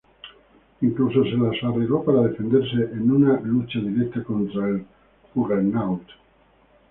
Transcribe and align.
Incluso 0.81 1.23
se 1.25 1.37
las 1.37 1.61
arregló 1.63 2.03
para 2.03 2.23
defenderse 2.23 2.73
en 2.91 3.11
una 3.11 3.39
lucha 3.41 3.77
directa 3.77 4.23
contra 4.23 4.67
el 4.69 4.83
Juggernaut. 5.31 6.01